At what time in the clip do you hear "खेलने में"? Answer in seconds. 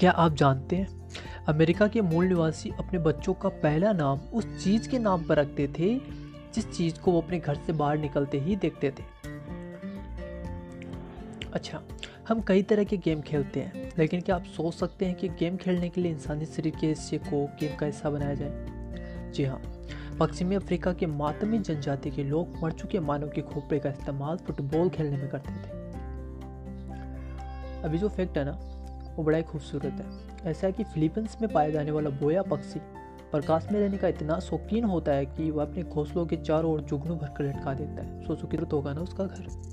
24.88-25.28